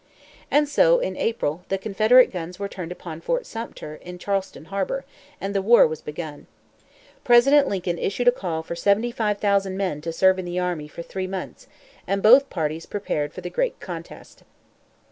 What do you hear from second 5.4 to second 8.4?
the war was begun. President Lincoln issued a